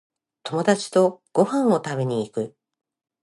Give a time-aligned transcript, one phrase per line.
[0.41, 2.57] 友達とご飯を食べに行く